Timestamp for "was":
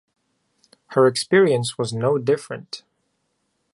1.77-1.93